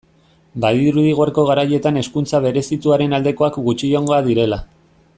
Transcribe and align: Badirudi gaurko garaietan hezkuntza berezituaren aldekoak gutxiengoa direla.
Badirudi 0.63 1.11
gaurko 1.19 1.43
garaietan 1.51 2.01
hezkuntza 2.03 2.41
berezituaren 2.47 3.15
aldekoak 3.19 3.61
gutxiengoa 3.71 4.23
direla. 4.31 4.61